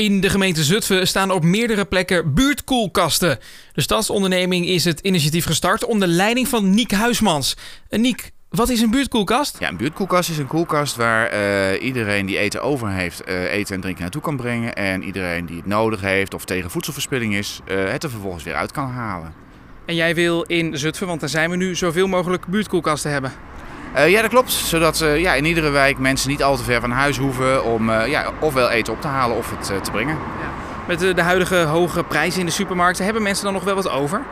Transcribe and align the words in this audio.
In 0.00 0.20
de 0.20 0.30
gemeente 0.30 0.64
Zutphen 0.64 1.06
staan 1.06 1.30
op 1.30 1.44
meerdere 1.44 1.84
plekken 1.84 2.34
buurtkoelkasten. 2.34 3.38
De 3.72 3.80
stadsonderneming 3.80 4.66
is 4.66 4.84
het 4.84 5.00
initiatief 5.00 5.44
gestart 5.44 5.84
onder 5.84 6.08
leiding 6.08 6.48
van 6.48 6.70
Niek 6.70 6.90
Huismans. 6.90 7.56
En 7.88 8.00
Niek, 8.00 8.30
wat 8.48 8.68
is 8.68 8.80
een 8.80 8.90
buurtkoelkast? 8.90 9.56
Ja, 9.58 9.68
een 9.68 9.76
buurtkoelkast 9.76 10.30
is 10.30 10.38
een 10.38 10.46
koelkast 10.46 10.96
waar 10.96 11.26
eh, 11.26 11.82
iedereen 11.82 12.26
die 12.26 12.38
eten 12.38 12.62
over 12.62 12.88
heeft, 12.88 13.24
eh, 13.24 13.52
eten 13.52 13.74
en 13.74 13.80
drinken 13.80 14.02
naartoe 14.02 14.22
kan 14.22 14.36
brengen. 14.36 14.74
En 14.74 15.02
iedereen 15.02 15.46
die 15.46 15.56
het 15.56 15.66
nodig 15.66 16.00
heeft 16.00 16.34
of 16.34 16.44
tegen 16.44 16.70
voedselverspilling 16.70 17.34
is, 17.34 17.60
eh, 17.66 17.90
het 17.90 18.02
er 18.02 18.10
vervolgens 18.10 18.44
weer 18.44 18.54
uit 18.54 18.72
kan 18.72 18.88
halen. 18.88 19.34
En 19.86 19.94
jij 19.94 20.14
wil 20.14 20.42
in 20.42 20.78
Zutphen, 20.78 21.06
want 21.06 21.20
daar 21.20 21.28
zijn 21.28 21.50
we 21.50 21.56
nu, 21.56 21.74
zoveel 21.74 22.06
mogelijk 22.06 22.46
buurtkoelkasten 22.46 23.10
hebben. 23.10 23.32
Uh, 23.96 24.08
ja, 24.08 24.20
dat 24.20 24.30
klopt. 24.30 24.52
Zodat 24.52 25.00
uh, 25.00 25.20
ja, 25.20 25.34
in 25.34 25.44
iedere 25.44 25.70
wijk 25.70 25.98
mensen 25.98 26.30
niet 26.30 26.42
al 26.42 26.56
te 26.56 26.62
ver 26.62 26.80
van 26.80 26.90
huis 26.90 27.18
hoeven 27.18 27.64
om 27.64 27.90
uh, 27.90 28.06
ja, 28.06 28.32
ofwel 28.38 28.70
eten 28.70 28.92
op 28.92 29.00
te 29.00 29.06
halen 29.06 29.36
of 29.36 29.50
het 29.50 29.84
te 29.84 29.90
brengen. 29.90 30.14
Ja. 30.14 30.48
Met 30.86 30.98
de, 30.98 31.14
de, 31.14 31.22
huidige 31.22 31.56
hoge 31.56 32.04
prijzen 32.04 32.40
in 32.40 32.46
de 32.46 32.52
supermarkten, 32.52 33.04
hebben 33.04 33.22
mensen 33.22 33.44
dan 33.44 33.52
nog 33.52 33.64
wel 33.64 33.74
wat 33.74 33.90
over? 33.90 34.22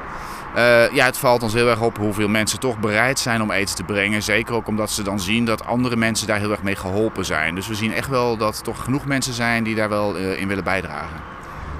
ja, 0.92 1.04
het 1.04 1.18
valt 1.18 1.42
ons 1.42 1.52
heel 1.52 1.68
erg 1.68 1.80
op 1.80 1.96
hoeveel 1.96 2.28
mensen 2.28 2.58
toch 2.58 2.78
bereid 2.78 3.18
zijn 3.18 3.42
om 3.42 3.50
eten 3.50 3.74
te 3.74 3.82
brengen. 3.82 4.22
Zeker 4.22 4.54
ook 4.54 4.66
omdat 4.66 4.90
ze 4.90 5.02
dan 5.02 5.20
zien 5.20 5.44
dat 5.44 5.64
andere 5.64 5.96
mensen 5.96 6.27
daar 6.27 6.38
heel 6.38 6.50
erg 6.50 6.62
mee 6.62 6.77
geholpen 6.77 7.24
zijn. 7.24 7.54
Dus 7.54 7.68
we 7.68 7.74
zien 7.74 7.92
echt 7.92 8.08
wel 8.08 8.36
dat 8.36 8.56
er 8.56 8.62
toch 8.62 8.84
genoeg 8.84 9.04
mensen 9.04 9.32
zijn 9.32 9.64
die 9.64 9.74
daar 9.74 9.88
wel 9.88 10.16
in 10.16 10.48
willen 10.48 10.64
bijdragen. 10.64 11.16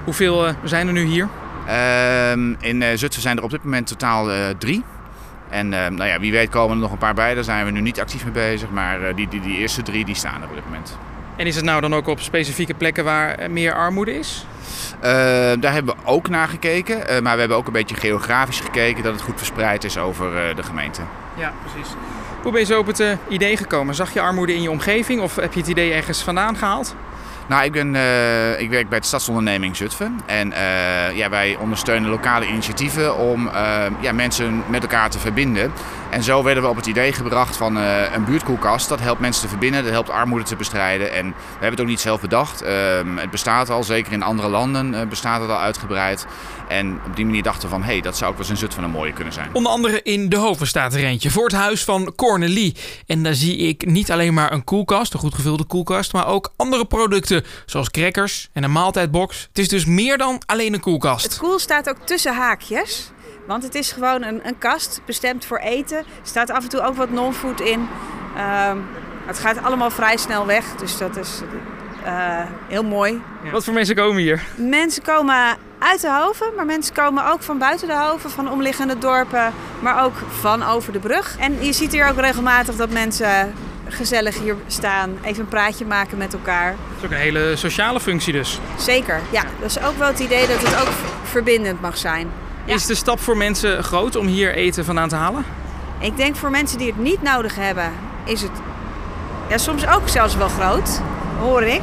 Hoeveel 0.03 0.53
zijn 0.63 0.87
er 0.87 0.93
nu 0.93 1.03
hier? 1.03 1.27
Ehm, 1.65 2.53
in 2.59 2.97
Zutphen 2.97 3.21
zijn 3.21 3.37
er 3.37 3.43
op 3.43 3.49
dit 3.49 3.63
moment 3.63 3.87
totaal 3.87 4.27
drie. 4.57 4.83
En 5.49 5.65
uh, 5.71 5.87
nou 5.87 6.09
ja, 6.09 6.19
wie 6.19 6.31
weet 6.31 6.49
komen 6.49 6.75
er 6.75 6.81
nog 6.81 6.91
een 6.91 6.97
paar 6.97 7.13
bij. 7.13 7.33
Daar 7.33 7.43
zijn 7.43 7.65
we 7.65 7.71
nu 7.71 7.81
niet 7.81 7.99
actief 7.99 8.23
mee 8.23 8.33
bezig. 8.33 8.69
Maar 8.69 9.01
uh, 9.01 9.15
die, 9.15 9.27
die, 9.27 9.41
die 9.41 9.57
eerste 9.57 9.81
drie 9.81 10.05
die 10.05 10.15
staan 10.15 10.41
er 10.41 10.47
op 10.47 10.55
dit 10.55 10.65
moment. 10.65 10.97
En 11.35 11.45
is 11.47 11.55
het 11.55 11.65
nou 11.65 11.81
dan 11.81 11.95
ook 11.95 12.07
op 12.07 12.19
specifieke 12.19 12.73
plekken 12.73 13.03
waar 13.03 13.51
meer 13.51 13.73
armoede 13.73 14.13
is? 14.19 14.45
Uh, 14.97 15.03
daar 15.59 15.73
hebben 15.73 15.95
we 15.95 16.01
ook 16.05 16.29
naar 16.29 16.47
gekeken. 16.47 17.23
maar 17.23 17.33
we 17.33 17.39
hebben 17.39 17.57
ook 17.57 17.67
een 17.67 17.73
beetje 17.73 17.95
geografisch 17.95 18.59
gekeken 18.59 19.03
dat 19.03 19.13
het 19.13 19.21
goed 19.21 19.37
verspreid 19.37 19.83
is 19.83 19.97
over 19.97 20.55
de 20.55 20.63
gemeente. 20.63 21.01
Ja, 21.37 21.53
precies. 21.63 21.93
Hoe 22.41 22.51
ben 22.51 22.61
je 22.61 22.67
zo 22.67 22.79
op 22.79 22.87
het 22.87 23.17
idee 23.27 23.57
gekomen? 23.57 23.95
Zag 23.95 24.13
je 24.13 24.21
armoede 24.21 24.53
in 24.53 24.61
je 24.61 24.71
omgeving 24.71 25.21
of 25.21 25.35
heb 25.35 25.53
je 25.53 25.59
het 25.59 25.69
idee 25.69 25.93
ergens 25.93 26.23
vandaan 26.23 26.57
gehaald? 26.57 26.95
Nou, 27.49 27.63
ik, 27.63 27.71
ben, 27.71 27.93
uh, 27.93 28.59
ik 28.59 28.69
werk 28.69 28.89
bij 28.89 28.99
de 28.99 29.05
Stadsonderneming 29.05 29.75
Zutphen. 29.75 30.19
En 30.25 30.51
uh, 30.51 31.17
ja, 31.17 31.29
wij 31.29 31.55
ondersteunen 31.55 32.09
lokale 32.09 32.47
initiatieven 32.47 33.17
om 33.17 33.47
uh, 33.47 33.85
ja, 33.99 34.11
mensen 34.11 34.63
met 34.67 34.81
elkaar 34.81 35.09
te 35.09 35.19
verbinden. 35.19 35.71
En 36.09 36.23
zo 36.23 36.43
werden 36.43 36.63
we 36.63 36.69
op 36.69 36.75
het 36.75 36.85
idee 36.85 37.13
gebracht 37.13 37.57
van 37.57 37.75
een 37.75 38.25
buurtkoelkast. 38.25 38.89
Dat 38.89 38.99
helpt 38.99 39.19
mensen 39.19 39.41
te 39.41 39.47
verbinden, 39.47 39.83
dat 39.83 39.91
helpt 39.91 40.09
armoede 40.09 40.45
te 40.45 40.55
bestrijden. 40.55 41.11
En 41.11 41.25
we 41.27 41.33
hebben 41.51 41.71
het 41.71 41.81
ook 41.81 41.87
niet 41.87 41.99
zelf 41.99 42.21
bedacht. 42.21 42.61
Ehm, 42.61 43.17
het 43.17 43.29
bestaat 43.29 43.69
al, 43.69 43.83
zeker 43.83 44.11
in 44.11 44.23
andere 44.23 44.49
landen 44.49 45.09
bestaat 45.09 45.41
het 45.41 45.49
al 45.49 45.59
uitgebreid. 45.59 46.25
En 46.69 46.99
op 47.07 47.15
die 47.15 47.25
manier 47.25 47.43
dachten 47.43 47.61
we 47.61 47.75
van, 47.75 47.83
hé, 47.83 47.91
hey, 47.91 48.01
dat 48.01 48.17
zou 48.17 48.31
ook 48.31 48.37
wel 48.37 48.45
eens 48.45 48.55
in 48.55 48.65
Zutphen 48.65 48.83
een 48.83 48.89
mooie 48.89 49.13
kunnen 49.13 49.33
zijn. 49.33 49.49
Onder 49.53 49.71
andere 49.71 50.01
in 50.01 50.29
De 50.29 50.35
Hoven 50.35 50.67
staat 50.67 50.93
er 50.93 51.03
eentje, 51.03 51.31
voor 51.31 51.43
het 51.43 51.53
huis 51.55 51.83
van 51.83 52.13
Cornelie. 52.15 52.75
En 53.05 53.23
daar 53.23 53.33
zie 53.33 53.57
ik 53.57 53.85
niet 53.85 54.11
alleen 54.11 54.33
maar 54.33 54.51
een 54.51 54.63
koelkast, 54.63 55.13
een 55.13 55.19
goed 55.19 55.35
gevulde 55.35 55.63
koelkast, 55.63 56.13
maar 56.13 56.27
ook 56.27 56.53
andere 56.55 56.85
producten, 56.85 57.38
zoals 57.65 57.91
crackers 57.91 58.49
en 58.53 58.63
een 58.63 58.71
maaltijdbox. 58.71 59.47
Het 59.47 59.57
is 59.57 59.67
dus 59.67 59.85
meer 59.85 60.17
dan 60.17 60.41
alleen 60.45 60.73
een 60.73 60.79
koelkast. 60.79 61.23
Het 61.23 61.37
koel 61.37 61.59
staat 61.59 61.89
ook 61.89 61.97
tussen 62.05 62.35
haakjes. 62.35 63.11
Want 63.47 63.63
het 63.63 63.75
is 63.75 63.91
gewoon 63.91 64.23
een, 64.23 64.47
een 64.47 64.57
kast 64.57 65.01
bestemd 65.05 65.45
voor 65.45 65.57
eten. 65.57 65.97
Er 65.97 66.05
staat 66.23 66.49
af 66.49 66.63
en 66.63 66.69
toe 66.69 66.81
ook 66.81 66.95
wat 66.95 67.09
non-food 67.09 67.61
in. 67.61 67.87
Uh, 68.35 68.71
het 69.25 69.39
gaat 69.39 69.63
allemaal 69.63 69.91
vrij 69.91 70.17
snel 70.17 70.45
weg. 70.45 70.65
Dus 70.75 70.97
dat 70.97 71.17
is 71.17 71.41
uh, 72.05 72.45
heel 72.67 72.83
mooi. 72.83 73.21
Ja. 73.43 73.51
Wat 73.51 73.63
voor 73.63 73.73
mensen 73.73 73.95
komen 73.95 74.21
hier? 74.21 74.43
Mensen 74.55 75.03
komen 75.03 75.57
uit 75.79 76.01
de 76.01 76.11
Hoven, 76.11 76.55
maar 76.55 76.65
mensen 76.65 76.93
komen 76.93 77.31
ook 77.31 77.43
van 77.43 77.57
buiten 77.57 77.87
de 77.87 77.95
Hoven, 77.95 78.29
van 78.29 78.51
omliggende 78.51 78.97
dorpen, 78.97 79.53
maar 79.79 80.03
ook 80.03 80.15
van 80.39 80.63
over 80.63 80.93
de 80.93 80.99
brug. 80.99 81.37
En 81.39 81.65
je 81.65 81.73
ziet 81.73 81.91
hier 81.91 82.07
ook 82.07 82.19
regelmatig 82.19 82.75
dat 82.75 82.89
mensen 82.89 83.53
gezellig 83.93 84.39
hier 84.39 84.55
staan, 84.67 85.17
even 85.21 85.39
een 85.39 85.47
praatje 85.47 85.85
maken 85.85 86.17
met 86.17 86.33
elkaar. 86.33 86.71
Dat 86.71 86.97
is 86.97 87.05
ook 87.05 87.11
een 87.11 87.17
hele 87.17 87.55
sociale 87.55 87.99
functie 87.99 88.33
dus. 88.33 88.59
Zeker, 88.77 89.21
ja. 89.29 89.43
Dat 89.59 89.69
is 89.69 89.81
ook 89.81 89.97
wel 89.97 90.07
het 90.07 90.19
idee 90.19 90.47
dat 90.47 90.61
het 90.61 90.81
ook 90.81 90.93
verbindend 91.23 91.81
mag 91.81 91.97
zijn. 91.97 92.29
Ja. 92.65 92.73
Is 92.73 92.85
de 92.85 92.95
stap 92.95 93.19
voor 93.19 93.37
mensen 93.37 93.83
groot 93.83 94.15
om 94.15 94.27
hier 94.27 94.53
eten 94.53 94.85
vandaan 94.85 95.09
te 95.09 95.15
halen? 95.15 95.45
Ik 95.99 96.17
denk 96.17 96.35
voor 96.35 96.49
mensen 96.49 96.77
die 96.77 96.87
het 96.87 96.97
niet 96.97 97.21
nodig 97.21 97.55
hebben, 97.55 97.91
is 98.25 98.41
het 98.41 98.51
ja, 99.49 99.57
soms 99.57 99.87
ook 99.87 100.09
zelfs 100.09 100.35
wel 100.35 100.49
groot, 100.49 101.01
hoor 101.39 101.63
ik. 101.63 101.81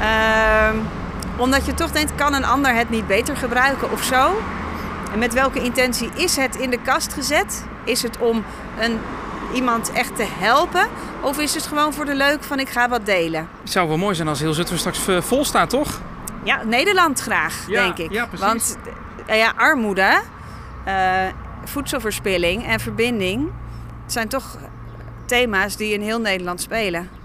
Uh, 0.00 0.68
omdat 1.36 1.66
je 1.66 1.74
toch 1.74 1.90
denkt, 1.90 2.14
kan 2.14 2.34
een 2.34 2.44
ander 2.44 2.74
het 2.74 2.90
niet 2.90 3.06
beter 3.06 3.36
gebruiken 3.36 3.92
of 3.92 4.02
zo? 4.02 4.42
En 5.12 5.18
met 5.18 5.34
welke 5.34 5.62
intentie 5.62 6.08
is 6.14 6.36
het 6.36 6.56
in 6.56 6.70
de 6.70 6.78
kast 6.78 7.12
gezet? 7.12 7.64
Is 7.84 8.02
het 8.02 8.18
om 8.18 8.44
een, 8.78 8.98
iemand 9.54 9.92
echt 9.92 10.16
te 10.16 10.26
helpen? 10.28 10.88
Of 11.20 11.38
is 11.38 11.54
het 11.54 11.66
gewoon 11.66 11.92
voor 11.92 12.04
de 12.04 12.14
leuk 12.14 12.42
van 12.42 12.58
ik 12.58 12.68
ga 12.68 12.88
wat 12.88 13.06
delen? 13.06 13.48
Het 13.60 13.70
zou 13.70 13.88
wel 13.88 13.96
mooi 13.96 14.14
zijn 14.14 14.28
als 14.28 14.40
heel 14.40 14.54
Zutphen 14.54 14.78
straks 14.78 14.98
vol 15.26 15.44
staat, 15.44 15.70
toch? 15.70 16.00
Ja, 16.44 16.62
Nederland 16.64 17.20
graag, 17.20 17.64
ja, 17.68 17.82
denk 17.82 17.98
ik. 17.98 18.12
Ja, 18.12 18.26
precies. 18.26 18.46
Want 18.46 18.78
ja, 19.26 19.52
armoede, 19.56 20.20
uh, 20.88 20.94
voedselverspilling 21.64 22.66
en 22.66 22.80
verbinding... 22.80 23.50
zijn 24.06 24.28
toch 24.28 24.56
thema's 25.26 25.76
die 25.76 25.92
in 25.92 26.00
heel 26.00 26.20
Nederland 26.20 26.60
spelen. 26.60 27.08